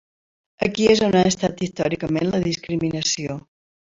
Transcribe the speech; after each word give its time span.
Aquí 0.67 0.87
és 0.93 1.01
on 1.07 1.17
ha 1.19 1.21
estat, 1.31 1.61
històricament, 1.67 2.31
la 2.31 2.41
discriminació. 2.47 3.37